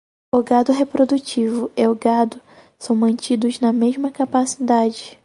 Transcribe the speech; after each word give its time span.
O 0.33 0.39
gado 0.41 0.71
reprodutivo 0.71 1.69
e 1.77 1.87
o 1.87 1.93
gado 1.93 2.41
são 2.79 2.95
mantidos 2.95 3.59
na 3.59 3.71
mesma 3.71 4.09
capacidade. 4.09 5.19